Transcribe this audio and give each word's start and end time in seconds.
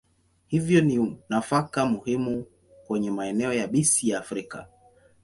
Hivyo 0.47 0.81
ni 0.81 1.17
nafaka 1.29 1.85
muhimu 1.85 2.45
kwenye 2.87 3.11
maeneo 3.11 3.53
yabisi 3.53 4.09
ya 4.09 4.19
Afrika. 4.19 4.67